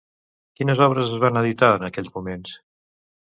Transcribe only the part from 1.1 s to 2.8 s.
es van editar en aquells moments?